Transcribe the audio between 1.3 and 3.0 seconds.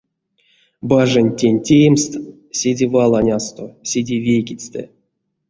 тень теемс седе